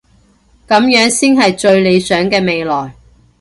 [0.67, 2.95] 噉樣先係最理想嘅未來